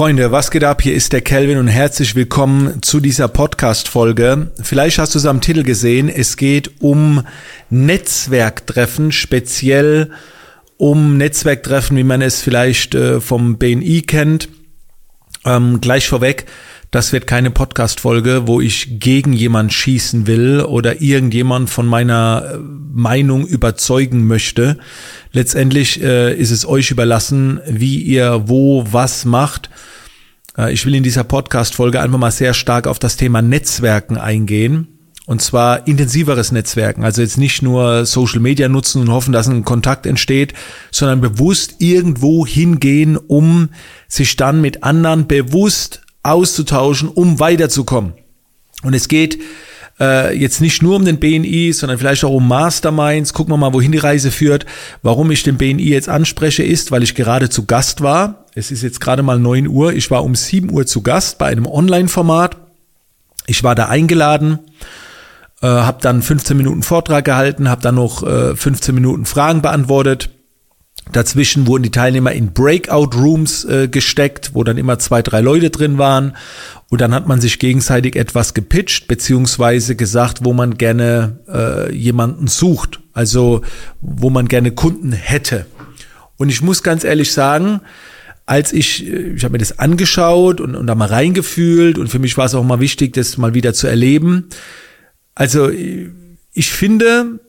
Freunde, 0.00 0.32
was 0.32 0.50
geht 0.50 0.64
ab? 0.64 0.80
Hier 0.80 0.94
ist 0.94 1.12
der 1.12 1.20
Kelvin 1.20 1.58
und 1.58 1.68
herzlich 1.68 2.14
willkommen 2.14 2.80
zu 2.80 3.00
dieser 3.00 3.28
Podcast-Folge. 3.28 4.50
Vielleicht 4.62 4.98
hast 4.98 5.14
du 5.14 5.18
es 5.18 5.26
am 5.26 5.42
Titel 5.42 5.62
gesehen. 5.62 6.08
Es 6.08 6.38
geht 6.38 6.80
um 6.80 7.26
Netzwerktreffen, 7.68 9.12
speziell 9.12 10.10
um 10.78 11.18
Netzwerktreffen, 11.18 11.98
wie 11.98 12.04
man 12.04 12.22
es 12.22 12.40
vielleicht 12.40 12.94
äh, 12.94 13.20
vom 13.20 13.58
BNI 13.58 14.00
kennt. 14.00 14.48
Ähm, 15.44 15.82
gleich 15.82 16.08
vorweg, 16.08 16.46
das 16.90 17.12
wird 17.12 17.26
keine 17.26 17.50
Podcast-Folge, 17.50 18.46
wo 18.46 18.60
ich 18.60 18.98
gegen 18.98 19.32
jemand 19.32 19.72
schießen 19.72 20.26
will 20.26 20.60
oder 20.60 21.00
irgendjemand 21.00 21.70
von 21.70 21.86
meiner 21.86 22.54
äh, 22.54 22.58
Meinung 22.58 23.46
überzeugen 23.46 24.26
möchte. 24.26 24.78
Letztendlich 25.32 26.02
äh, 26.02 26.34
ist 26.34 26.50
es 26.50 26.66
euch 26.66 26.90
überlassen, 26.90 27.60
wie 27.66 28.02
ihr 28.02 28.48
wo 28.48 28.84
was 28.90 29.24
macht. 29.24 29.70
Äh, 30.58 30.72
ich 30.72 30.84
will 30.84 30.96
in 30.96 31.04
dieser 31.04 31.22
Podcast-Folge 31.22 32.00
einfach 32.00 32.18
mal 32.18 32.32
sehr 32.32 32.54
stark 32.54 32.88
auf 32.88 32.98
das 32.98 33.16
Thema 33.16 33.40
Netzwerken 33.40 34.16
eingehen. 34.16 34.88
Und 35.26 35.40
zwar 35.40 35.86
intensiveres 35.86 36.50
Netzwerken. 36.50 37.04
Also 37.04 37.22
jetzt 37.22 37.38
nicht 37.38 37.62
nur 37.62 38.04
Social 38.04 38.40
Media 38.40 38.68
nutzen 38.68 39.02
und 39.02 39.12
hoffen, 39.12 39.32
dass 39.32 39.46
ein 39.46 39.64
Kontakt 39.64 40.06
entsteht, 40.06 40.54
sondern 40.90 41.20
bewusst 41.20 41.76
irgendwo 41.78 42.44
hingehen, 42.44 43.16
um 43.16 43.68
sich 44.08 44.34
dann 44.34 44.60
mit 44.60 44.82
anderen 44.82 45.28
bewusst 45.28 46.00
auszutauschen, 46.22 47.08
um 47.08 47.40
weiterzukommen. 47.40 48.14
Und 48.82 48.94
es 48.94 49.08
geht 49.08 49.38
äh, 50.00 50.36
jetzt 50.36 50.60
nicht 50.60 50.82
nur 50.82 50.96
um 50.96 51.04
den 51.04 51.20
BNI, 51.20 51.72
sondern 51.72 51.98
vielleicht 51.98 52.24
auch 52.24 52.32
um 52.32 52.48
Masterminds. 52.48 53.34
Gucken 53.34 53.52
wir 53.52 53.58
mal, 53.58 53.72
wohin 53.72 53.92
die 53.92 53.98
Reise 53.98 54.30
führt. 54.30 54.66
Warum 55.02 55.30
ich 55.30 55.42
den 55.42 55.58
BNI 55.58 55.88
jetzt 55.90 56.08
anspreche, 56.08 56.62
ist, 56.62 56.90
weil 56.90 57.02
ich 57.02 57.14
gerade 57.14 57.50
zu 57.50 57.66
Gast 57.66 58.00
war. 58.00 58.46
Es 58.54 58.70
ist 58.70 58.82
jetzt 58.82 59.00
gerade 59.00 59.22
mal 59.22 59.38
neun 59.38 59.68
Uhr. 59.68 59.92
Ich 59.92 60.10
war 60.10 60.24
um 60.24 60.34
sieben 60.34 60.70
Uhr 60.70 60.86
zu 60.86 61.02
Gast 61.02 61.38
bei 61.38 61.46
einem 61.46 61.66
Online-Format. 61.66 62.56
Ich 63.46 63.62
war 63.62 63.74
da 63.74 63.86
eingeladen, 63.86 64.58
äh, 65.60 65.66
habe 65.66 65.98
dann 66.00 66.22
15 66.22 66.56
Minuten 66.56 66.82
Vortrag 66.82 67.24
gehalten, 67.24 67.68
habe 67.68 67.82
dann 67.82 67.96
noch 67.96 68.22
äh, 68.22 68.54
15 68.54 68.94
Minuten 68.94 69.26
Fragen 69.26 69.60
beantwortet 69.60 70.30
Dazwischen 71.12 71.66
wurden 71.66 71.82
die 71.82 71.90
Teilnehmer 71.90 72.32
in 72.32 72.52
Breakout-Rooms 72.52 73.64
äh, 73.64 73.88
gesteckt, 73.88 74.50
wo 74.54 74.64
dann 74.64 74.78
immer 74.78 74.98
zwei, 74.98 75.22
drei 75.22 75.40
Leute 75.40 75.70
drin 75.70 75.98
waren. 75.98 76.36
Und 76.88 77.00
dann 77.00 77.14
hat 77.14 77.26
man 77.26 77.40
sich 77.40 77.58
gegenseitig 77.58 78.16
etwas 78.16 78.54
gepitcht, 78.54 79.08
beziehungsweise 79.08 79.96
gesagt, 79.96 80.44
wo 80.44 80.52
man 80.52 80.78
gerne 80.78 81.38
äh, 81.48 81.94
jemanden 81.94 82.46
sucht. 82.46 83.00
Also 83.12 83.62
wo 84.00 84.30
man 84.30 84.48
gerne 84.48 84.72
Kunden 84.72 85.12
hätte. 85.12 85.66
Und 86.36 86.48
ich 86.48 86.62
muss 86.62 86.82
ganz 86.82 87.04
ehrlich 87.04 87.32
sagen, 87.32 87.80
als 88.46 88.72
ich, 88.72 89.06
äh, 89.06 89.34
ich 89.34 89.44
habe 89.44 89.52
mir 89.52 89.58
das 89.58 89.78
angeschaut 89.78 90.60
und, 90.60 90.74
und 90.74 90.86
da 90.86 90.94
mal 90.94 91.08
reingefühlt 91.08 91.98
und 91.98 92.08
für 92.08 92.18
mich 92.18 92.36
war 92.36 92.46
es 92.46 92.54
auch 92.54 92.64
mal 92.64 92.80
wichtig, 92.80 93.12
das 93.12 93.36
mal 93.36 93.54
wieder 93.54 93.74
zu 93.74 93.86
erleben. 93.86 94.48
Also 95.34 95.70
ich 95.70 96.70
finde, 96.72 97.40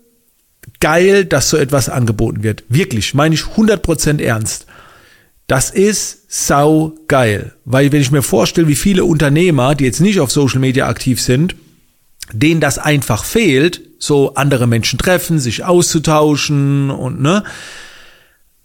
geil, 0.82 1.24
dass 1.24 1.50
so 1.50 1.56
etwas 1.56 1.88
angeboten 1.88 2.44
wird. 2.44 2.66
Wirklich, 2.68 3.14
meine 3.14 3.36
ich 3.36 3.42
100% 3.42 4.22
ernst. 4.22 4.66
Das 5.48 5.70
ist 5.70 6.26
sau 6.28 6.94
geil. 7.08 7.54
Weil 7.66 7.92
wenn 7.92 8.02
ich 8.02 8.12
mir 8.12 8.22
vorstelle, 8.22 8.68
wie 8.68 8.76
viele 8.76 9.06
Unternehmer, 9.06 9.76
die 9.76 9.86
jetzt 9.86 10.02
nicht 10.02 10.20
auf 10.20 10.32
Social 10.32 10.60
Media 10.60 10.88
aktiv 10.88 11.22
sind, 11.22 11.56
denen 12.34 12.62
das 12.62 12.78
einfach 12.78 13.24
fehlt, 13.24 13.82
so 14.00 14.34
andere 14.36 14.68
Menschen 14.68 14.98
treffen, 14.98 15.40
sich 15.40 15.64
auszutauschen 15.64 16.90
und 16.90 17.22
ne. 17.22 17.44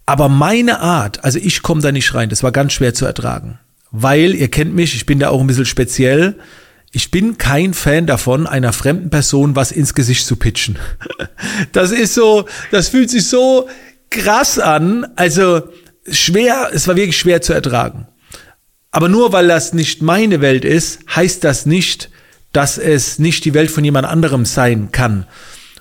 Aber 0.05 0.29
meine 0.29 0.79
Art, 0.79 1.23
also 1.23 1.39
ich 1.39 1.61
komme 1.61 1.81
da 1.81 1.91
nicht 1.91 2.13
rein, 2.13 2.29
das 2.29 2.43
war 2.43 2.51
ganz 2.51 2.73
schwer 2.73 2.93
zu 2.93 3.05
ertragen. 3.05 3.59
Weil, 3.91 4.35
ihr 4.35 4.49
kennt 4.49 4.73
mich, 4.73 4.95
ich 4.95 5.05
bin 5.05 5.19
da 5.19 5.29
auch 5.29 5.41
ein 5.41 5.47
bisschen 5.47 5.65
speziell 5.65 6.35
ich 6.97 7.11
bin 7.11 7.37
kein 7.37 7.75
Fan 7.75 8.07
davon, 8.07 8.47
einer 8.47 8.73
fremden 8.73 9.11
Person 9.11 9.55
was 9.55 9.71
ins 9.71 9.93
Gesicht 9.93 10.25
zu 10.25 10.35
pitchen. 10.35 10.79
Das 11.71 11.91
ist 11.91 12.15
so, 12.15 12.45
das 12.71 12.89
fühlt 12.89 13.11
sich 13.11 13.27
so 13.27 13.69
krass 14.09 14.57
an. 14.57 15.05
Also 15.15 15.61
schwer, 16.09 16.71
es 16.73 16.87
war 16.87 16.95
wirklich 16.95 17.17
schwer 17.17 17.41
zu 17.41 17.53
ertragen. 17.53 18.07
Aber 18.89 19.09
nur 19.09 19.31
weil 19.31 19.47
das 19.47 19.73
nicht 19.73 20.01
meine 20.01 20.41
Welt 20.41 20.65
ist, 20.65 20.99
heißt 21.15 21.43
das 21.43 21.67
nicht, 21.67 22.09
dass 22.51 22.79
es 22.79 23.19
nicht 23.19 23.45
die 23.45 23.53
Welt 23.53 23.69
von 23.69 23.83
jemand 23.83 24.07
anderem 24.07 24.45
sein 24.45 24.89
kann. 24.91 25.27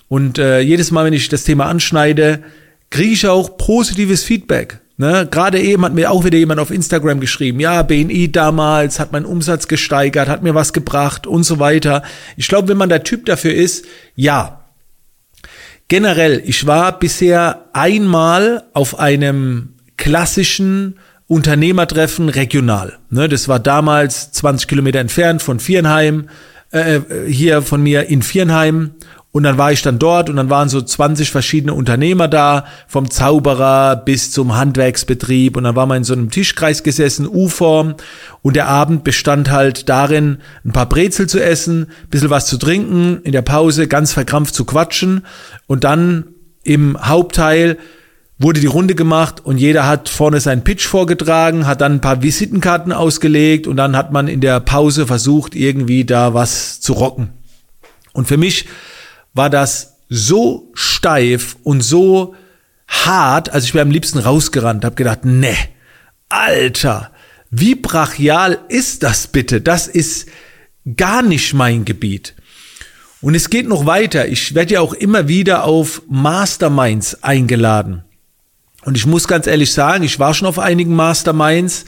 Und 0.08 0.38
äh, 0.38 0.60
jedes 0.60 0.90
Mal, 0.90 1.06
wenn 1.06 1.14
ich 1.14 1.30
das 1.30 1.44
Thema 1.44 1.66
anschneide, 1.66 2.42
kriege 2.90 3.12
ich 3.12 3.26
auch 3.26 3.56
positives 3.56 4.22
Feedback. 4.22 4.80
Ne, 4.98 5.28
gerade 5.30 5.60
eben 5.60 5.84
hat 5.84 5.92
mir 5.92 6.10
auch 6.10 6.24
wieder 6.24 6.38
jemand 6.38 6.58
auf 6.58 6.70
Instagram 6.70 7.20
geschrieben, 7.20 7.60
ja, 7.60 7.82
BNI 7.82 8.32
damals 8.32 8.98
hat 8.98 9.12
meinen 9.12 9.26
Umsatz 9.26 9.68
gesteigert, 9.68 10.26
hat 10.26 10.42
mir 10.42 10.54
was 10.54 10.72
gebracht 10.72 11.26
und 11.26 11.42
so 11.42 11.58
weiter. 11.58 12.02
Ich 12.38 12.48
glaube, 12.48 12.68
wenn 12.68 12.78
man 12.78 12.88
der 12.88 13.04
Typ 13.04 13.26
dafür 13.26 13.52
ist, 13.52 13.84
ja. 14.14 14.64
Generell, 15.88 16.42
ich 16.46 16.66
war 16.66 16.98
bisher 16.98 17.66
einmal 17.74 18.64
auf 18.72 18.98
einem 18.98 19.74
klassischen 19.98 20.98
Unternehmertreffen 21.26 22.30
regional. 22.30 22.98
Ne, 23.10 23.28
das 23.28 23.48
war 23.48 23.58
damals 23.58 24.32
20 24.32 24.66
Kilometer 24.66 25.00
entfernt 25.00 25.42
von 25.42 25.60
Vierenheim, 25.60 26.30
äh, 26.70 27.00
hier 27.26 27.60
von 27.60 27.82
mir 27.82 28.06
in 28.06 28.22
Vierenheim 28.22 28.92
und 29.36 29.42
dann 29.42 29.58
war 29.58 29.70
ich 29.70 29.82
dann 29.82 29.98
dort 29.98 30.30
und 30.30 30.36
dann 30.36 30.48
waren 30.48 30.70
so 30.70 30.80
20 30.80 31.30
verschiedene 31.30 31.74
Unternehmer 31.74 32.26
da, 32.26 32.64
vom 32.88 33.10
Zauberer 33.10 33.94
bis 33.94 34.32
zum 34.32 34.56
Handwerksbetrieb. 34.56 35.58
Und 35.58 35.64
dann 35.64 35.76
war 35.76 35.84
man 35.84 35.98
in 35.98 36.04
so 36.04 36.14
einem 36.14 36.30
Tischkreis 36.30 36.82
gesessen, 36.82 37.28
U-Form. 37.28 37.96
Und 38.40 38.56
der 38.56 38.66
Abend 38.68 39.04
bestand 39.04 39.50
halt 39.50 39.90
darin, 39.90 40.38
ein 40.64 40.72
paar 40.72 40.88
Brezel 40.88 41.28
zu 41.28 41.38
essen, 41.38 41.88
bisschen 42.08 42.30
was 42.30 42.46
zu 42.46 42.56
trinken, 42.56 43.20
in 43.24 43.32
der 43.32 43.42
Pause 43.42 43.88
ganz 43.88 44.14
verkrampft 44.14 44.54
zu 44.54 44.64
quatschen. 44.64 45.26
Und 45.66 45.84
dann 45.84 46.28
im 46.62 46.96
Hauptteil 46.98 47.76
wurde 48.38 48.60
die 48.60 48.66
Runde 48.66 48.94
gemacht 48.94 49.44
und 49.44 49.58
jeder 49.58 49.86
hat 49.86 50.08
vorne 50.08 50.40
seinen 50.40 50.64
Pitch 50.64 50.86
vorgetragen, 50.86 51.66
hat 51.66 51.82
dann 51.82 51.96
ein 51.96 52.00
paar 52.00 52.22
Visitenkarten 52.22 52.90
ausgelegt 52.90 53.66
und 53.66 53.76
dann 53.76 53.98
hat 53.98 54.12
man 54.12 54.28
in 54.28 54.40
der 54.40 54.60
Pause 54.60 55.06
versucht, 55.06 55.54
irgendwie 55.54 56.06
da 56.06 56.32
was 56.32 56.80
zu 56.80 56.94
rocken. 56.94 57.34
Und 58.14 58.28
für 58.28 58.38
mich 58.38 58.64
war 59.36 59.50
das 59.50 59.98
so 60.08 60.70
steif 60.74 61.56
und 61.62 61.82
so 61.82 62.34
hart, 62.88 63.50
also 63.50 63.64
ich 63.66 63.74
wäre 63.74 63.82
am 63.82 63.90
liebsten 63.90 64.18
rausgerannt, 64.18 64.84
habe 64.84 64.94
gedacht, 64.94 65.24
ne, 65.24 65.54
Alter, 66.28 67.10
wie 67.50 67.74
brachial 67.74 68.58
ist 68.68 69.02
das 69.02 69.26
bitte? 69.26 69.60
Das 69.60 69.88
ist 69.88 70.28
gar 70.96 71.22
nicht 71.22 71.54
mein 71.54 71.84
Gebiet. 71.84 72.34
Und 73.20 73.34
es 73.34 73.50
geht 73.50 73.68
noch 73.68 73.86
weiter. 73.86 74.28
Ich 74.28 74.54
werde 74.54 74.74
ja 74.74 74.80
auch 74.80 74.92
immer 74.92 75.28
wieder 75.28 75.64
auf 75.64 76.02
Masterminds 76.08 77.22
eingeladen. 77.22 78.04
Und 78.84 78.96
ich 78.96 79.06
muss 79.06 79.26
ganz 79.26 79.46
ehrlich 79.46 79.72
sagen, 79.72 80.04
ich 80.04 80.18
war 80.18 80.32
schon 80.34 80.46
auf 80.46 80.58
einigen 80.58 80.94
Masterminds. 80.94 81.86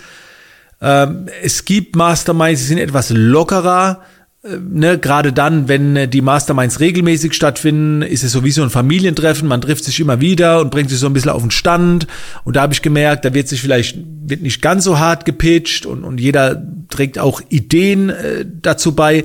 Ähm, 0.80 1.28
es 1.42 1.64
gibt 1.64 1.96
Masterminds, 1.96 2.62
die 2.62 2.66
sind 2.66 2.78
etwas 2.78 3.10
lockerer 3.10 4.02
ne, 4.42 4.98
gerade 4.98 5.32
dann, 5.32 5.68
wenn 5.68 5.96
äh, 5.96 6.08
die 6.08 6.20
Masterminds 6.20 6.80
regelmäßig 6.80 7.34
stattfinden, 7.34 8.02
ist 8.02 8.22
es 8.22 8.32
sowieso 8.32 8.62
ein 8.62 8.70
Familientreffen, 8.70 9.48
man 9.48 9.60
trifft 9.60 9.84
sich 9.84 9.98
immer 10.00 10.20
wieder 10.20 10.60
und 10.60 10.70
bringt 10.70 10.90
sich 10.90 10.98
so 10.98 11.06
ein 11.06 11.12
bisschen 11.12 11.30
auf 11.30 11.42
den 11.42 11.50
Stand. 11.50 12.06
Und 12.44 12.56
da 12.56 12.62
habe 12.62 12.72
ich 12.72 12.82
gemerkt, 12.82 13.24
da 13.24 13.34
wird 13.34 13.48
sich 13.48 13.60
vielleicht, 13.60 13.98
wird 13.98 14.42
nicht 14.42 14.62
ganz 14.62 14.84
so 14.84 14.98
hart 14.98 15.24
gepitcht 15.24 15.86
und, 15.86 16.04
und 16.04 16.20
jeder 16.20 16.62
trägt 16.88 17.18
auch 17.18 17.40
Ideen 17.48 18.10
äh, 18.10 18.46
dazu 18.46 18.94
bei. 18.94 19.24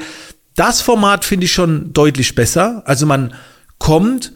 Das 0.56 0.82
Format 0.82 1.26
finde 1.26 1.46
ich 1.46 1.54
schon 1.54 1.94
deutlich 1.94 2.36
besser. 2.36 2.84
Also 2.86 3.06
man 3.06 3.34
kommt 3.78 4.34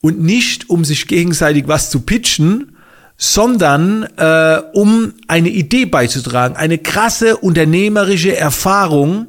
und 0.00 0.20
nicht, 0.20 0.68
um 0.68 0.84
sich 0.84 1.06
gegenseitig 1.06 1.64
was 1.66 1.90
zu 1.90 2.00
pitchen, 2.00 2.76
sondern 3.16 4.02
äh, 4.16 4.60
um 4.72 5.14
eine 5.28 5.48
Idee 5.48 5.86
beizutragen, 5.86 6.56
eine 6.56 6.78
krasse 6.78 7.36
unternehmerische 7.36 8.36
Erfahrung, 8.36 9.28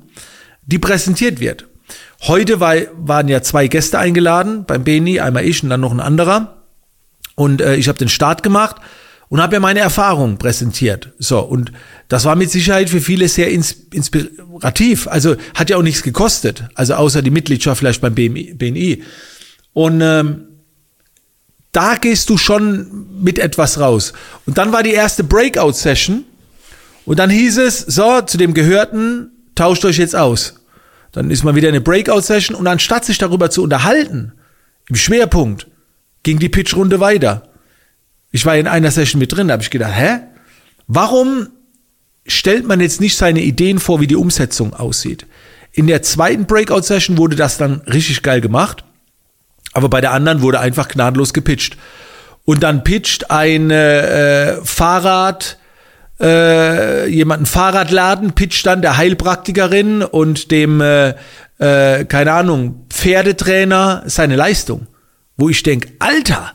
die 0.66 0.80
präsentiert 0.80 1.40
wird. 1.40 1.68
Heute 2.22 2.60
war, 2.60 2.76
waren 2.96 3.28
ja 3.28 3.42
zwei 3.42 3.68
Gäste 3.68 4.00
eingeladen 4.00 4.66
beim 4.66 4.84
Beni, 4.84 5.20
einmal 5.20 5.46
ich 5.46 5.64
und 5.64 5.70
dann 5.70 5.82
noch 5.82 5.92
ein 5.92 6.00
anderer. 6.00 6.64
Und 7.36 7.62
äh, 7.62 7.76
ich 7.76 7.88
habe 7.88 7.98
den 7.98 8.10
Start 8.10 8.42
gemacht 8.42 8.78
und 9.30 9.42
habe 9.42 9.56
ja 9.56 9.60
meine 9.60 9.80
Erfahrungen 9.80 10.38
präsentiert. 10.38 11.12
So, 11.20 11.40
und 11.40 11.72
das 12.08 12.26
war 12.26 12.36
mit 12.36 12.52
Sicherheit 12.52 12.90
für 12.90 13.02
viele 13.02 13.28
sehr 13.28 13.52
ins, 13.52 13.72
inspirativ. 13.92 15.08
Also 15.08 15.36
hat 15.54 15.70
ja 15.70 15.78
auch 15.78 15.84
nichts 15.84 16.04
gekostet, 16.04 16.64
also 16.76 16.96
außer 16.96 17.22
die 17.22 17.32
Mitgliedschaft 17.32 17.80
vielleicht 17.80 18.02
beim 18.02 18.16
BNI. 18.16 19.04
Und 19.74 20.02
ähm, 20.02 20.48
da 21.72 21.98
gehst 21.98 22.30
du 22.30 22.38
schon 22.38 23.08
mit 23.22 23.38
etwas 23.38 23.80
raus. 23.80 24.14
Und 24.46 24.58
dann 24.58 24.72
war 24.72 24.82
die 24.82 24.94
erste 24.94 25.24
Breakout-Session 25.24 26.24
und 27.06 27.20
dann 27.20 27.30
hieß 27.30 27.58
es, 27.58 27.80
so, 27.80 28.22
zu 28.22 28.38
dem 28.38 28.54
Gehörten 28.54 29.32
tauscht 29.56 29.86
euch 29.86 29.98
jetzt 29.98 30.16
aus. 30.16 30.62
Dann 31.12 31.32
ist 31.32 31.44
mal 31.44 31.56
wieder 31.56 31.70
eine 31.70 31.82
Breakout-Session 31.82 32.56
und 32.56 32.68
anstatt 32.68 33.06
sich 33.06 33.18
darüber 33.18 33.50
zu 33.50 33.64
unterhalten, 33.64 34.34
im 34.90 34.96
Schwerpunkt, 34.96 35.68
ging 36.24 36.40
die 36.40 36.50
Pitch-Runde 36.50 37.00
weiter. 37.00 37.50
Ich 38.32 38.46
war 38.46 38.58
in 38.58 38.68
einer 38.68 38.92
Session 38.92 39.20
mit 39.20 39.32
drin, 39.32 39.48
da 39.48 39.54
habe 39.54 39.64
ich 39.64 39.70
gedacht, 39.70 39.94
hä? 39.96 40.20
Warum 40.88 41.48
stellt 42.26 42.66
man 42.66 42.82
jetzt 42.82 43.02
nicht 43.02 43.18
seine 43.18 43.42
Ideen 43.42 43.80
vor, 43.80 44.02
wie 44.02 44.08
die 44.08 44.16
Umsetzung 44.16 44.74
aussieht. 44.74 45.26
In 45.72 45.88
der 45.88 46.02
zweiten 46.02 46.46
Breakout-Session 46.46 47.18
wurde 47.18 47.36
das 47.36 47.58
dann 47.58 47.82
richtig 47.82 48.24
geil 48.24 48.42
gemacht, 48.42 48.84
aber 49.74 49.90
bei 49.90 50.02
der 50.02 50.12
anderen 50.12 50.42
wurde 50.42 50.60
einfach 50.60 50.88
gnadenlos 50.88 51.34
gepitcht. 51.34 51.78
Und 52.46 52.64
dann 52.64 52.84
pitcht 52.84 53.32
ein 53.32 53.72
äh, 53.72 54.58
Fahrrad, 54.64 55.58
äh, 56.20 57.08
jemanden 57.08 57.46
Fahrradladen, 57.46 58.34
pitcht 58.34 58.66
dann 58.66 58.82
der 58.82 58.98
Heilpraktikerin 58.98 60.02
und 60.02 60.52
dem, 60.52 60.82
äh, 60.82 61.16
äh, 61.60 62.06
keine 62.06 62.34
Ahnung, 62.34 62.86
Pferdetrainer 62.90 64.04
seine 64.06 64.36
Leistung. 64.36 64.88
Wo 65.38 65.50
ich 65.50 65.64
denk, 65.64 65.88
Alter, 66.00 66.54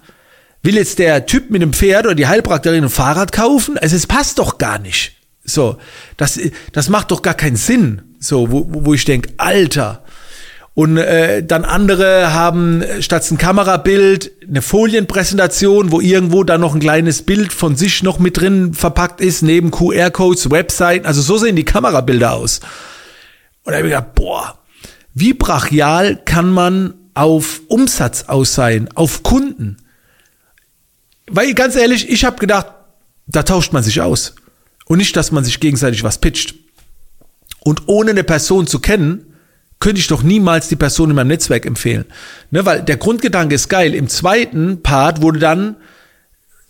will 0.62 0.76
jetzt 0.76 0.98
der 0.98 1.26
Typ 1.26 1.50
mit 1.50 1.62
dem 1.62 1.72
Pferd 1.72 2.06
oder 2.06 2.14
die 2.14 2.26
Heilpraktikerin 2.26 2.84
ein 2.84 2.90
Fahrrad 2.90 3.32
kaufen? 3.32 3.76
Also 3.76 3.96
es 3.96 4.06
passt 4.06 4.38
doch 4.38 4.58
gar 4.58 4.78
nicht. 4.78 5.16
So, 5.44 5.78
das, 6.16 6.38
das 6.72 6.88
macht 6.88 7.10
doch 7.10 7.22
gar 7.22 7.34
keinen 7.34 7.56
Sinn. 7.56 8.02
So, 8.18 8.50
wo, 8.50 8.66
wo 8.68 8.94
ich 8.94 9.04
denk, 9.04 9.28
Alter. 9.36 10.04
Und 10.74 10.96
äh, 10.98 11.44
dann 11.44 11.64
andere 11.64 12.32
haben 12.32 12.84
statt 13.00 13.28
ein 13.30 13.38
Kamerabild 13.38 14.30
eine 14.48 14.62
Folienpräsentation, 14.62 15.90
wo 15.90 16.00
irgendwo 16.00 16.44
dann 16.44 16.60
noch 16.60 16.74
ein 16.74 16.80
kleines 16.80 17.22
Bild 17.22 17.52
von 17.52 17.76
sich 17.76 18.02
noch 18.02 18.18
mit 18.18 18.40
drin 18.40 18.72
verpackt 18.72 19.20
ist, 19.20 19.42
neben 19.42 19.72
QR-Codes, 19.72 20.50
Webseiten. 20.50 21.06
Also 21.06 21.22
so 21.22 21.36
sehen 21.38 21.56
die 21.56 21.64
Kamerabilder 21.64 22.32
aus. 22.32 22.60
Und 23.64 23.72
da 23.72 23.78
habe 23.78 23.88
ich 23.88 23.94
gedacht, 23.94 24.14
boah, 24.14 24.58
wie 25.12 25.34
brachial 25.34 26.16
kann 26.24 26.52
man 26.52 26.94
auf 27.14 27.62
Umsatz 27.66 28.24
aus 28.28 28.54
sein, 28.54 28.88
auf 28.94 29.22
Kunden? 29.22 29.78
Weil 31.26 31.52
ganz 31.54 31.76
ehrlich, 31.76 32.08
ich 32.08 32.24
habe 32.24 32.38
gedacht, 32.38 32.66
da 33.26 33.42
tauscht 33.42 33.72
man 33.72 33.82
sich 33.82 34.00
aus. 34.00 34.34
Und 34.86 34.98
nicht, 34.98 35.16
dass 35.16 35.30
man 35.30 35.44
sich 35.44 35.60
gegenseitig 35.60 36.04
was 36.04 36.18
pitcht. 36.18 36.54
Und 37.60 37.82
ohne 37.86 38.10
eine 38.10 38.24
Person 38.24 38.66
zu 38.66 38.80
kennen, 38.80 39.29
könnte 39.80 39.98
ich 39.98 40.06
doch 40.06 40.22
niemals 40.22 40.68
die 40.68 40.76
Person 40.76 41.10
in 41.10 41.16
meinem 41.16 41.28
Netzwerk 41.28 41.66
empfehlen. 41.66 42.04
Ne, 42.50 42.64
weil 42.66 42.82
der 42.82 42.98
Grundgedanke 42.98 43.54
ist 43.54 43.68
geil. 43.68 43.94
Im 43.94 44.08
zweiten 44.08 44.82
Part 44.82 45.22
wurde 45.22 45.40
dann, 45.40 45.76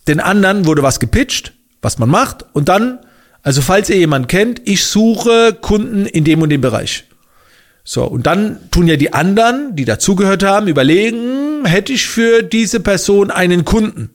den 0.06 0.20
anderen 0.20 0.64
wurde 0.64 0.82
was 0.82 1.00
gepitcht, 1.00 1.52
was 1.82 1.98
man 1.98 2.08
macht. 2.08 2.46
Und 2.52 2.68
dann, 2.68 3.00
also 3.42 3.62
falls 3.62 3.90
ihr 3.90 3.96
jemanden 3.96 4.28
kennt, 4.28 4.62
ich 4.64 4.84
suche 4.84 5.56
Kunden 5.60 6.06
in 6.06 6.24
dem 6.24 6.40
und 6.40 6.50
dem 6.50 6.60
Bereich. 6.60 7.04
So, 7.82 8.04
und 8.04 8.26
dann 8.26 8.70
tun 8.70 8.86
ja 8.86 8.96
die 8.96 9.12
anderen, 9.12 9.74
die 9.74 9.84
dazugehört 9.84 10.44
haben, 10.44 10.68
überlegen, 10.68 11.64
hätte 11.64 11.92
ich 11.92 12.06
für 12.06 12.42
diese 12.42 12.78
Person 12.78 13.32
einen 13.32 13.64
Kunden, 13.64 14.10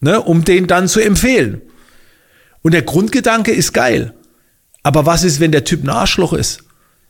ne, 0.00 0.22
um 0.22 0.44
den 0.44 0.66
dann 0.66 0.88
zu 0.88 1.00
empfehlen. 1.00 1.60
Und 2.62 2.72
der 2.72 2.82
Grundgedanke 2.82 3.52
ist 3.52 3.74
geil. 3.74 4.14
Aber 4.82 5.04
was 5.04 5.24
ist, 5.24 5.40
wenn 5.40 5.52
der 5.52 5.64
Typ 5.64 5.84
ein 5.84 5.90
Arschloch 5.90 6.32
ist? 6.32 6.65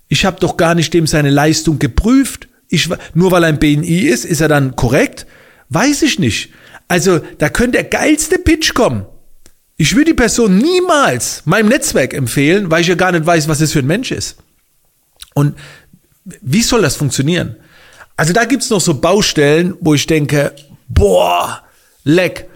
Ich 0.08 0.24
habe 0.24 0.40
doch 0.40 0.56
gar 0.56 0.74
nicht 0.74 0.94
dem 0.94 1.06
seine 1.06 1.30
Leistung 1.30 1.78
geprüft. 1.78 2.48
Ich, 2.68 2.88
nur 3.14 3.30
weil 3.30 3.44
er 3.44 3.48
ein 3.48 3.58
BNI 3.58 4.00
ist, 4.08 4.24
ist 4.24 4.40
er 4.40 4.48
dann 4.48 4.76
korrekt? 4.76 5.26
Weiß 5.68 6.02
ich 6.02 6.18
nicht. 6.18 6.50
Also 6.88 7.20
da 7.38 7.48
könnte 7.48 7.72
der 7.72 7.84
geilste 7.84 8.38
Pitch 8.38 8.74
kommen. 8.74 9.06
Ich 9.76 9.94
würde 9.94 10.06
die 10.06 10.14
Person 10.14 10.58
niemals 10.58 11.42
meinem 11.44 11.68
Netzwerk 11.68 12.14
empfehlen, 12.14 12.70
weil 12.70 12.80
ich 12.80 12.88
ja 12.88 12.94
gar 12.94 13.12
nicht 13.12 13.26
weiß, 13.26 13.48
was 13.48 13.60
es 13.60 13.72
für 13.72 13.80
ein 13.80 13.86
Mensch 13.86 14.10
ist. 14.10 14.36
Und 15.34 15.56
wie 16.24 16.62
soll 16.62 16.82
das 16.82 16.96
funktionieren? 16.96 17.56
Also 18.16 18.32
da 18.32 18.44
gibt's 18.46 18.70
noch 18.70 18.80
so 18.80 18.94
Baustellen, 18.94 19.74
wo 19.80 19.94
ich 19.94 20.06
denke, 20.06 20.52
boah, 20.88 21.62
leck. 22.04 22.48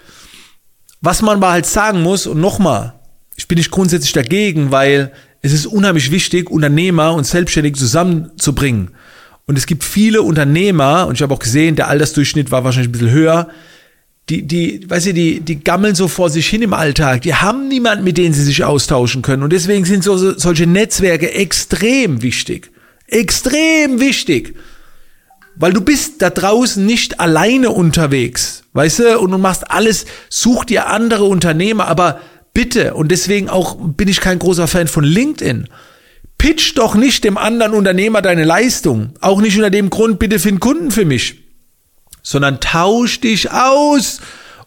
Was 1.02 1.20
man 1.22 1.36
aber 1.36 1.50
halt 1.50 1.66
sagen 1.66 2.02
muss, 2.02 2.26
und 2.26 2.40
nochmal, 2.40 2.94
ich 3.36 3.48
bin 3.48 3.58
nicht 3.58 3.70
grundsätzlich 3.70 4.12
dagegen, 4.12 4.70
weil 4.70 5.12
es 5.42 5.52
ist 5.52 5.66
unheimlich 5.66 6.10
wichtig, 6.10 6.50
Unternehmer 6.50 7.14
und 7.14 7.26
Selbstständige 7.26 7.78
zusammenzubringen. 7.78 8.90
Und 9.46 9.56
es 9.56 9.66
gibt 9.66 9.84
viele 9.84 10.22
Unternehmer, 10.22 11.06
und 11.06 11.14
ich 11.14 11.22
habe 11.22 11.34
auch 11.34 11.38
gesehen, 11.38 11.76
der 11.76 11.88
Altersdurchschnitt 11.88 12.50
war 12.50 12.64
wahrscheinlich 12.64 12.90
ein 12.90 12.92
bisschen 12.92 13.10
höher, 13.10 13.48
die, 14.28 14.42
die, 14.42 14.88
weißt 14.88 15.06
du, 15.06 15.14
die, 15.14 15.40
die 15.40 15.64
gammeln 15.64 15.96
so 15.96 16.06
vor 16.06 16.30
sich 16.30 16.48
hin 16.48 16.62
im 16.62 16.72
Alltag. 16.72 17.22
Die 17.22 17.34
haben 17.34 17.66
niemanden, 17.66 18.04
mit 18.04 18.16
dem 18.16 18.32
sie 18.32 18.44
sich 18.44 18.62
austauschen 18.62 19.22
können. 19.22 19.42
Und 19.42 19.52
deswegen 19.52 19.84
sind 19.84 20.04
so, 20.04 20.38
solche 20.38 20.68
Netzwerke 20.68 21.32
extrem 21.32 22.22
wichtig. 22.22 22.70
Extrem 23.08 23.98
wichtig. 23.98 24.54
Weil 25.56 25.72
du 25.72 25.80
bist 25.80 26.22
da 26.22 26.30
draußen 26.30 26.86
nicht 26.86 27.18
alleine 27.18 27.70
unterwegs, 27.70 28.62
weißt 28.72 28.98
du, 29.00 29.18
und 29.18 29.32
du 29.32 29.38
machst 29.38 29.70
alles, 29.70 30.06
such 30.28 30.64
dir 30.64 30.86
andere 30.86 31.24
Unternehmer, 31.24 31.88
aber 31.88 32.20
bitte, 32.52 32.94
und 32.94 33.10
deswegen 33.10 33.48
auch 33.48 33.76
bin 33.80 34.08
ich 34.08 34.20
kein 34.20 34.38
großer 34.38 34.68
Fan 34.68 34.88
von 34.88 35.04
LinkedIn. 35.04 35.68
Pitch 36.38 36.76
doch 36.76 36.94
nicht 36.94 37.24
dem 37.24 37.36
anderen 37.36 37.74
Unternehmer 37.74 38.22
deine 38.22 38.44
Leistung. 38.44 39.10
Auch 39.20 39.40
nicht 39.40 39.56
unter 39.56 39.68
dem 39.68 39.90
Grund, 39.90 40.18
bitte 40.18 40.38
find 40.38 40.58
Kunden 40.60 40.90
für 40.90 41.04
mich. 41.04 41.42
Sondern 42.22 42.60
tausch 42.60 43.20
dich 43.20 43.50
aus 43.50 44.20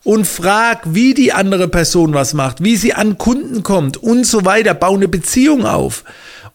und 0.04 0.28
frag, 0.28 0.94
wie 0.94 1.14
die 1.14 1.34
andere 1.34 1.68
Person 1.68 2.14
was 2.14 2.34
macht, 2.34 2.64
wie 2.64 2.76
sie 2.76 2.94
an 2.94 3.18
Kunden 3.18 3.64
kommt 3.64 3.98
und 3.98 4.26
so 4.26 4.46
weiter. 4.46 4.76
Bau 4.76 4.94
eine 4.94 5.08
Beziehung 5.08 5.66
auf. 5.66 6.04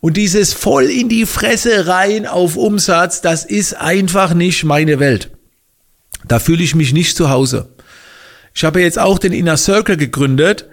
Und 0.01 0.17
dieses 0.17 0.53
voll 0.53 0.85
in 0.85 1.09
die 1.09 1.27
Fresse 1.27 1.89
rein 1.89 2.27
auf 2.27 2.57
Umsatz, 2.57 3.21
das 3.21 3.45
ist 3.45 3.75
einfach 3.75 4.35
nicht 4.35 4.63
meine 4.63 5.01
Welt. 5.01 5.31
Da 6.29 6.39
fühle 6.39 6.63
ich 6.63 6.77
mich 6.77 6.93
nicht 6.93 7.17
zu 7.17 7.31
Hause. 7.31 7.71
Ich 8.55 8.65
habe 8.65 8.81
jetzt 8.81 8.99
auch 8.99 9.19
den 9.19 9.33
Inner 9.33 9.57
Circle 9.57 9.97
gegründet 9.97 10.67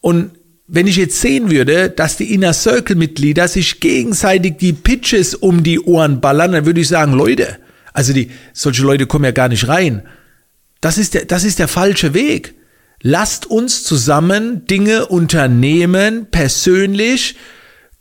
und 0.00 0.32
wenn 0.72 0.86
ich 0.86 0.96
jetzt 0.96 1.20
sehen 1.20 1.50
würde, 1.50 1.90
dass 1.90 2.16
die 2.16 2.32
Inner 2.32 2.52
Circle 2.52 2.94
Mitglieder 2.94 3.48
sich 3.48 3.80
gegenseitig 3.80 4.58
die 4.58 4.72
Pitches 4.72 5.34
um 5.34 5.64
die 5.64 5.80
Ohren 5.80 6.20
ballern, 6.20 6.52
dann 6.52 6.64
würde 6.64 6.80
ich 6.80 6.88
sagen, 6.88 7.12
Leute, 7.12 7.58
also 7.92 8.12
die, 8.12 8.30
solche 8.52 8.82
Leute 8.82 9.06
kommen 9.06 9.24
ja 9.24 9.32
gar 9.32 9.48
nicht 9.48 9.66
rein. 9.66 10.02
Das 10.80 10.96
ist 10.96 11.14
der, 11.14 11.24
das 11.24 11.42
ist 11.42 11.58
der 11.58 11.66
falsche 11.66 12.14
Weg. 12.14 12.54
Lasst 13.02 13.46
uns 13.46 13.82
zusammen 13.82 14.66
Dinge 14.66 15.06
unternehmen, 15.06 16.28
persönlich, 16.30 17.36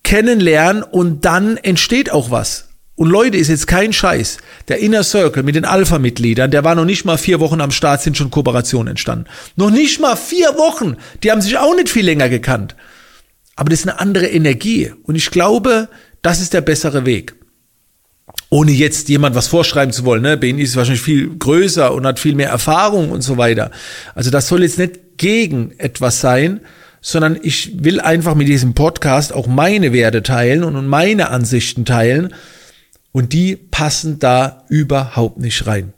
kennenlernen 0.04 0.84
und 0.84 1.25
dann 1.25 1.57
entsteht 1.57 2.12
auch 2.12 2.30
was. 2.30 2.69
Und 3.00 3.10
Leute, 3.10 3.38
ist 3.38 3.48
jetzt 3.48 3.66
kein 3.66 3.94
Scheiß. 3.94 4.40
Der 4.68 4.80
Inner 4.80 5.04
Circle 5.04 5.44
mit 5.44 5.56
den 5.56 5.63
Alpha-Mitgliedern, 5.63 6.51
der 6.51 6.66
war 6.66 6.75
noch 6.75 6.84
nicht 6.84 7.06
mal 7.06 7.18
vier 7.18 7.40
Wochen 7.40 7.62
am 7.62 7.72
Start, 7.72 8.01
sind 8.01 8.18
schon 8.18 8.30
Kooperationen 8.30 8.90
entstanden. 8.90 9.24
Noch 9.56 9.69
nicht 9.69 10.01
mal 10.01 10.18
vier 10.18 10.50
Wochen. 10.57 10.98
Die 11.24 11.31
haben 11.31 11.40
sich 11.40 11.57
auch 11.57 11.74
nicht 11.78 11.88
viel 11.88 12.04
länger 12.04 12.28
gekannt. 12.28 12.75
Aber 13.56 13.69
das 13.69 13.80
ist 13.80 13.88
eine 13.88 14.01
andere 14.01 14.28
Energie. 14.28 14.92
Und 15.04 15.16
ich 15.16 15.31
glaube, 15.31 15.88
das 16.22 16.41
ist 16.41 16.53
der 16.53 16.60
bessere 16.60 17.06
Weg. 17.06 17.36
Ohne 18.50 18.72
jetzt 18.72 19.08
jemand 19.08 19.34
was 19.34 19.48
vorschreiben 19.48 19.94
zu 19.94 20.03
wollen. 20.03 20.24
Ne? 20.24 20.36
BNI 20.36 20.63
ist 20.63 20.75
wahrscheinlich 20.75 21.01
viel 21.01 21.29
größer 21.29 21.94
und 21.94 22.06
hat 22.06 22.20
viel 22.20 22.36
mehr 22.36 22.50
Erfahrung 22.50 23.12
und 23.12 23.22
so 23.22 23.38
weiter. 23.38 23.72
Also 24.13 24.29
das 24.29 24.50
soll 24.50 24.63
jetzt 24.63 24.77
nicht 24.77 25.18
gegen 25.18 25.72
etwas 25.77 26.20
sein, 26.20 26.60
sondern 27.00 27.39
ich 27.41 27.82
will 27.82 28.01
einfach 28.01 28.36
mit 28.36 28.50
diesem 28.50 28.74
Podcast 28.74 29.32
auch 29.32 29.48
meine 29.48 29.94
Werte 29.94 30.22
teilen 30.22 30.65
und 30.65 30.86
meine 30.86 31.29
Ansichten 31.29 31.86
teilen 31.86 32.34
und 33.12 33.34
die 33.34 33.56
passen 33.56 34.20
da 34.20 34.63
überhaupt 34.70 35.39
nicht 35.39 35.68
rein. 35.68 35.94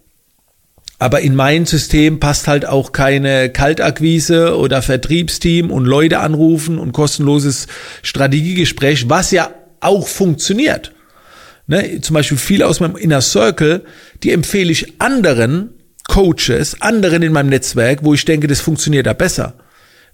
Aber 0.99 1.21
in 1.21 1.35
mein 1.35 1.65
System 1.65 2.19
passt 2.19 2.47
halt 2.47 2.65
auch 2.65 2.91
keine 2.91 3.49
Kaltakquise 3.49 4.55
oder 4.57 4.81
Vertriebsteam 4.81 5.71
und 5.71 5.85
Leute 5.85 6.19
anrufen 6.19 6.77
und 6.77 6.91
kostenloses 6.91 7.67
Strategiegespräch, 8.03 9.09
was 9.09 9.31
ja 9.31 9.49
auch 9.79 10.07
funktioniert. 10.07 10.91
Ne, 11.67 12.01
zum 12.01 12.13
Beispiel 12.13 12.37
viele 12.37 12.67
aus 12.67 12.79
meinem 12.79 12.97
Inner 12.97 13.21
Circle, 13.21 13.83
die 14.23 14.31
empfehle 14.31 14.71
ich 14.71 15.01
anderen 15.01 15.71
Coaches, 16.07 16.81
anderen 16.81 17.23
in 17.23 17.33
meinem 17.33 17.49
Netzwerk, 17.49 18.03
wo 18.03 18.13
ich 18.13 18.25
denke, 18.25 18.47
das 18.47 18.59
funktioniert 18.59 19.07
da 19.07 19.13
besser 19.13 19.55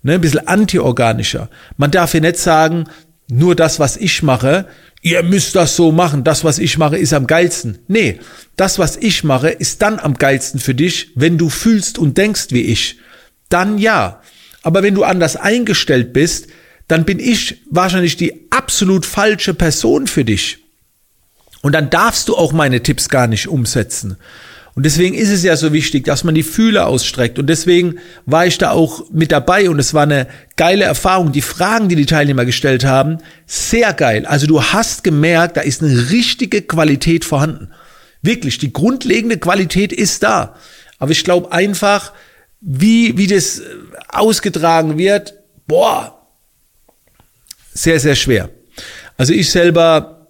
ne, 0.04 0.14
ein 0.14 0.22
bisschen 0.22 0.48
antiorganischer. 0.48 1.50
Man 1.78 1.92
darf 1.92 2.14
ja 2.14 2.20
nicht 2.20 2.38
sagen, 2.38 2.86
nur 3.30 3.56
das, 3.56 3.80
was 3.80 3.98
ich 3.98 4.24
mache, 4.24 4.66
ihr 5.02 5.24
müsst 5.24 5.56
das 5.56 5.76
so 5.76 5.92
machen, 5.92 6.24
das, 6.24 6.44
was 6.44 6.60
ich 6.60 6.78
mache, 6.78 6.98
ist 6.98 7.14
am 7.14 7.28
geilsten. 7.28 7.80
Nee, 7.88 8.20
das, 8.56 8.80
was 8.80 8.98
ich 8.98 9.24
mache, 9.24 9.50
ist 9.50 9.82
dann 9.82 10.00
am 10.00 10.16
geilsten 10.16 10.60
für 10.60 10.76
dich, 10.76 11.12
wenn 11.16 11.38
du 11.38 11.50
fühlst 11.50 11.98
und 11.98 12.18
denkst 12.18 12.48
wie 12.50 12.62
ich. 12.62 13.00
Dann 13.50 13.78
ja. 13.78 14.22
Aber 14.64 14.84
wenn 14.84 14.96
du 14.96 15.04
anders 15.04 15.36
eingestellt 15.36 16.14
bist, 16.14 16.48
dann 16.88 17.06
bin 17.06 17.20
ich 17.20 17.62
wahrscheinlich 17.70 18.18
die 18.18 18.48
absolut 18.50 19.06
falsche 19.06 19.54
Person 19.54 20.08
für 20.08 20.26
dich. 20.26 20.60
Und 21.62 21.74
dann 21.74 21.90
darfst 21.90 22.30
du 22.30 22.36
auch 22.36 22.54
meine 22.54 22.82
Tipps 22.84 23.10
gar 23.10 23.28
nicht 23.28 23.48
umsetzen. 23.48 24.18
Und 24.78 24.86
deswegen 24.86 25.16
ist 25.16 25.32
es 25.32 25.42
ja 25.42 25.58
so 25.58 25.74
wichtig, 25.74 26.04
dass 26.04 26.24
man 26.24 26.36
die 26.36 26.44
Fühler 26.44 26.86
ausstreckt. 26.86 27.40
Und 27.40 27.48
deswegen 27.48 27.96
war 28.28 28.46
ich 28.46 28.60
da 28.60 28.70
auch 28.70 29.10
mit 29.10 29.32
dabei 29.32 29.72
und 29.72 29.80
es 29.80 29.96
war 29.96 30.04
eine 30.04 30.28
geile 30.56 30.84
Erfahrung. 30.86 31.32
Die 31.32 31.42
Fragen, 31.42 31.90
die 31.90 31.96
die 31.96 32.06
Teilnehmer 32.06 32.46
gestellt 32.46 32.86
haben, 32.86 33.18
sehr 33.48 33.92
geil. 33.94 34.28
Also 34.28 34.46
du 34.46 34.62
hast 34.62 35.04
gemerkt, 35.04 35.58
da 35.58 35.62
ist 35.62 35.82
eine 35.82 36.12
richtige 36.12 36.62
Qualität 36.62 37.26
vorhanden. 37.26 37.72
Wirklich, 38.22 38.60
die 38.60 38.72
grundlegende 38.72 39.40
Qualität 39.40 39.92
ist 39.92 40.22
da. 40.22 40.56
Aber 41.00 41.10
ich 41.10 41.24
glaube 41.24 41.52
einfach, 41.52 42.14
wie, 42.62 43.18
wie 43.18 43.26
das 43.26 43.64
ausgetragen 44.10 45.00
wird, 45.00 45.34
boah, 45.66 46.22
sehr, 47.74 48.00
sehr 48.00 48.16
schwer. 48.16 48.52
Also 49.18 49.34
ich 49.34 49.50
selber 49.50 50.28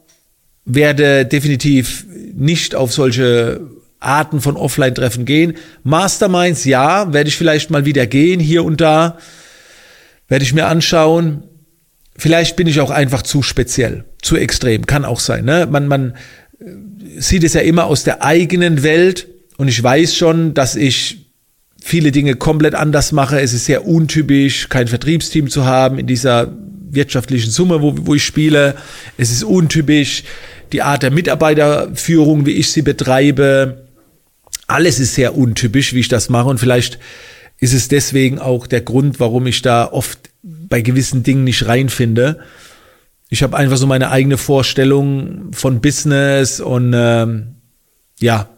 werde 0.63 1.25
definitiv 1.25 2.06
nicht 2.34 2.75
auf 2.75 2.94
solche 2.94 3.75
Arten 4.00 4.42
von 4.42 4.56
Offline-Treffen 4.56 5.25
gehen. 5.25 5.54
Masterminds, 5.84 6.66
ja, 6.66 7.13
werde 7.13 7.30
ich 7.30 7.38
vielleicht 7.38 7.70
mal 7.70 7.86
wieder 7.86 8.06
gehen, 8.08 8.39
hier 8.39 8.63
und 8.63 8.82
da. 8.82 9.18
Werde 10.27 10.44
ich 10.44 10.54
mir 10.54 10.68
anschauen. 10.68 11.44
Vielleicht 12.18 12.56
bin 12.56 12.68
ich 12.68 12.80
auch 12.80 12.89
einfach 12.89 13.22
zu 13.22 13.44
speziell, 13.44 14.06
zu 14.22 14.38
extrem, 14.38 14.86
kann 14.86 15.06
auch 15.06 15.20
sein. 15.20 15.46
Ne? 15.46 15.68
Man, 15.70 15.88
man 15.88 16.16
äh, 16.60 17.22
sieht 17.22 17.44
es 17.44 17.54
ja 17.54 17.62
immer 17.62 17.86
aus 17.86 18.04
der 18.04 18.24
eigenen 18.24 18.84
Welt 18.84 19.27
und 19.58 19.68
ich 19.68 19.82
weiß 19.82 20.16
schon, 20.16 20.54
dass 20.54 20.75
ich 20.75 21.27
viele 21.82 22.12
Dinge 22.12 22.36
komplett 22.36 22.75
anders 22.75 23.12
mache. 23.12 23.39
Es 23.39 23.54
ist 23.54 23.66
sehr 23.66 23.88
untypisch, 23.88 24.68
kein 24.70 24.88
Vertriebsteam 24.88 25.50
zu 25.50 25.66
haben 25.66 26.00
in 26.00 26.08
dieser 26.08 26.51
wirtschaftlichen 26.89 27.51
Summe, 27.51 27.82
wo, 27.82 27.94
wo 28.01 28.16
ich 28.16 28.24
spiele. 28.24 28.75
Es 29.18 29.32
ist 29.32 29.44
untypisch, 29.44 30.24
die 30.72 30.82
Art 30.82 31.04
der 31.04 31.12
Mitarbeiterführung, 31.12 32.46
wie 32.46 32.51
ich 32.51 32.72
sie 32.72 32.82
betreibe. 32.82 33.87
Alles 34.68 35.00
ist 35.00 35.16
sehr 35.16 35.38
untypisch, 35.38 35.94
wie 35.94 36.02
ich 36.02 36.10
das 36.10 36.30
mache. 36.30 36.50
Und 36.50 36.60
vielleicht 36.60 37.00
ist 37.60 37.74
es 37.74 37.88
deswegen 37.88 38.40
auch 38.40 38.68
der 38.68 38.82
Grund, 38.82 39.20
warum 39.20 39.48
ich 39.48 39.62
da 39.62 39.92
oft 39.92 40.30
bei 40.44 40.82
gewissen 40.82 41.24
Dingen 41.24 41.44
nicht 41.44 41.66
reinfinde. 41.66 42.40
Ich 43.30 43.44
habe 43.44 43.58
einfach 43.58 43.78
so 43.78 43.88
meine 43.88 44.12
eigene 44.12 44.38
Vorstellung 44.38 45.52
von 45.54 45.82
Business 45.82 46.60
und 46.60 46.94
ähm, 46.96 47.56
ja, 48.20 48.50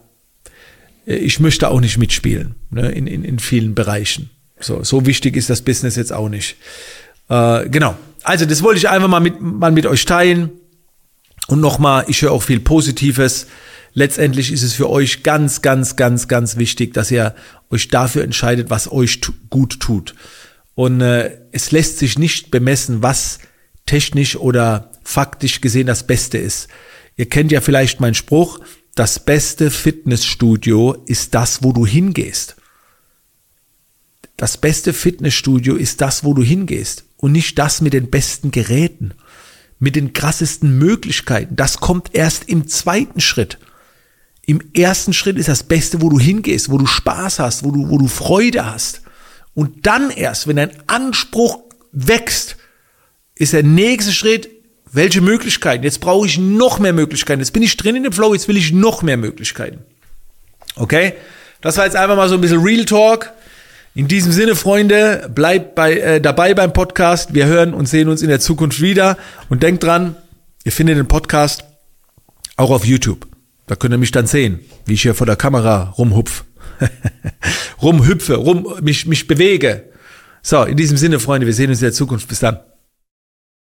ich 1.06 1.40
möchte 1.40 1.68
auch 1.68 1.80
nicht 1.80 1.98
mitspielen 1.98 2.54
ne, 2.70 2.90
in, 2.90 3.06
in, 3.06 3.24
in 3.24 3.38
vielen 3.38 3.74
Bereichen. 3.74 4.30
So, 4.60 4.84
so 4.84 5.06
wichtig 5.06 5.36
ist 5.36 5.50
das 5.50 5.62
Business 5.62 5.96
jetzt 5.96 6.12
auch 6.12 6.28
nicht. 6.28 6.56
Äh, 7.28 7.68
genau. 7.68 7.96
Also 8.22 8.44
das 8.44 8.62
wollte 8.62 8.78
ich 8.78 8.88
einfach 8.88 9.08
mal 9.08 9.20
mit, 9.20 9.40
mal 9.40 9.72
mit 9.72 9.86
euch 9.86 10.04
teilen. 10.04 10.50
Und 11.48 11.60
nochmal, 11.60 12.04
ich 12.08 12.22
höre 12.22 12.32
auch 12.32 12.42
viel 12.42 12.60
Positives. 12.60 13.46
Letztendlich 13.92 14.52
ist 14.52 14.62
es 14.62 14.74
für 14.74 14.88
euch 14.88 15.22
ganz, 15.22 15.62
ganz, 15.62 15.96
ganz, 15.96 16.28
ganz 16.28 16.56
wichtig, 16.56 16.94
dass 16.94 17.10
ihr 17.10 17.34
euch 17.70 17.88
dafür 17.88 18.22
entscheidet, 18.22 18.70
was 18.70 18.90
euch 18.90 19.20
gut 19.50 19.80
tut. 19.80 20.14
Und 20.74 21.00
äh, 21.00 21.38
es 21.52 21.72
lässt 21.72 21.98
sich 21.98 22.18
nicht 22.18 22.50
bemessen, 22.50 23.02
was 23.02 23.38
technisch 23.86 24.36
oder 24.36 24.92
faktisch 25.02 25.60
gesehen 25.60 25.86
das 25.86 26.06
Beste 26.06 26.38
ist. 26.38 26.68
Ihr 27.16 27.28
kennt 27.28 27.52
ja 27.52 27.60
vielleicht 27.60 28.00
meinen 28.00 28.14
Spruch, 28.14 28.60
das 28.94 29.18
beste 29.18 29.70
Fitnessstudio 29.70 31.04
ist 31.06 31.34
das, 31.34 31.62
wo 31.62 31.72
du 31.72 31.86
hingehst. 31.86 32.56
Das 34.36 34.56
beste 34.56 34.92
Fitnessstudio 34.92 35.76
ist 35.76 36.00
das, 36.00 36.24
wo 36.24 36.34
du 36.34 36.42
hingehst 36.42 37.04
und 37.16 37.32
nicht 37.32 37.58
das 37.58 37.80
mit 37.80 37.92
den 37.92 38.10
besten 38.10 38.50
Geräten, 38.50 39.12
mit 39.78 39.96
den 39.96 40.12
krassesten 40.12 40.78
Möglichkeiten. 40.78 41.56
Das 41.56 41.78
kommt 41.78 42.14
erst 42.14 42.48
im 42.48 42.66
zweiten 42.66 43.20
Schritt. 43.20 43.58
Im 44.50 44.60
ersten 44.74 45.12
Schritt 45.12 45.38
ist 45.38 45.48
das 45.48 45.62
Beste, 45.62 46.02
wo 46.02 46.08
du 46.08 46.18
hingehst, 46.18 46.72
wo 46.72 46.76
du 46.76 46.84
Spaß 46.84 47.38
hast, 47.38 47.62
wo 47.62 47.70
du, 47.70 47.88
wo 47.88 47.98
du 47.98 48.08
Freude 48.08 48.66
hast. 48.66 49.02
Und 49.54 49.86
dann 49.86 50.10
erst, 50.10 50.48
wenn 50.48 50.56
dein 50.56 50.72
Anspruch 50.88 51.60
wächst, 51.92 52.56
ist 53.36 53.52
der 53.52 53.62
nächste 53.62 54.10
Schritt, 54.10 54.50
welche 54.90 55.20
Möglichkeiten? 55.20 55.84
Jetzt 55.84 56.00
brauche 56.00 56.26
ich 56.26 56.36
noch 56.36 56.80
mehr 56.80 56.92
Möglichkeiten. 56.92 57.38
Jetzt 57.38 57.52
bin 57.52 57.62
ich 57.62 57.76
drin 57.76 57.94
in 57.94 58.02
dem 58.02 58.12
Flow, 58.12 58.34
jetzt 58.34 58.48
will 58.48 58.56
ich 58.56 58.72
noch 58.72 59.02
mehr 59.02 59.16
Möglichkeiten. 59.16 59.84
Okay? 60.74 61.14
Das 61.60 61.76
war 61.76 61.84
jetzt 61.84 61.94
einfach 61.94 62.16
mal 62.16 62.28
so 62.28 62.34
ein 62.34 62.40
bisschen 62.40 62.60
Real 62.60 62.84
Talk. 62.84 63.30
In 63.94 64.08
diesem 64.08 64.32
Sinne, 64.32 64.56
Freunde, 64.56 65.30
bleibt 65.32 65.76
bei, 65.76 65.92
äh, 65.96 66.20
dabei 66.20 66.54
beim 66.54 66.72
Podcast. 66.72 67.34
Wir 67.34 67.46
hören 67.46 67.72
und 67.72 67.86
sehen 67.86 68.08
uns 68.08 68.20
in 68.20 68.28
der 68.28 68.40
Zukunft 68.40 68.80
wieder. 68.80 69.16
Und 69.48 69.62
denkt 69.62 69.84
dran, 69.84 70.16
ihr 70.64 70.72
findet 70.72 70.98
den 70.98 71.06
Podcast 71.06 71.62
auch 72.56 72.70
auf 72.70 72.84
YouTube. 72.84 73.29
Da 73.70 73.76
könnt 73.76 73.94
ihr 73.94 73.98
mich 73.98 74.10
dann 74.10 74.26
sehen, 74.26 74.58
wie 74.84 74.94
ich 74.94 75.02
hier 75.02 75.14
vor 75.14 75.28
der 75.28 75.36
Kamera 75.36 75.90
rumhupf. 75.90 76.42
rumhüpfe, 77.82 78.34
rum, 78.34 78.66
mich, 78.82 79.06
mich 79.06 79.28
bewege. 79.28 79.84
So, 80.42 80.64
in 80.64 80.76
diesem 80.76 80.96
Sinne, 80.96 81.20
Freunde, 81.20 81.46
wir 81.46 81.54
sehen 81.54 81.70
uns 81.70 81.78
in 81.78 81.84
der 81.84 81.92
Zukunft. 81.92 82.26
Bis 82.26 82.40
dann. 82.40 82.58